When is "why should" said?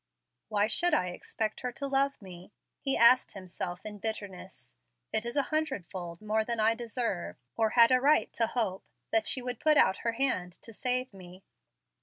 0.47-0.95